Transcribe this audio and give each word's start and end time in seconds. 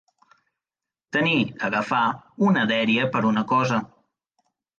Tenir, 1.17 1.37
agafar, 1.67 1.99
una 2.49 2.65
dèria 2.73 3.07
per 3.17 3.23
una 3.35 3.45
cosa. 3.53 3.79